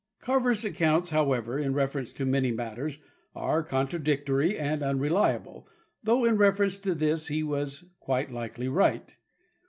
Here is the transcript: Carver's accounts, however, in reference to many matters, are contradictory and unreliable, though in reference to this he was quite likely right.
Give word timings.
Carver's 0.19 0.65
accounts, 0.65 1.11
however, 1.11 1.59
in 1.59 1.75
reference 1.75 2.11
to 2.13 2.25
many 2.25 2.49
matters, 2.51 2.97
are 3.35 3.61
contradictory 3.61 4.57
and 4.57 4.81
unreliable, 4.81 5.67
though 6.03 6.25
in 6.25 6.37
reference 6.37 6.79
to 6.79 6.95
this 6.95 7.27
he 7.27 7.43
was 7.43 7.85
quite 7.99 8.31
likely 8.31 8.67
right. 8.67 9.15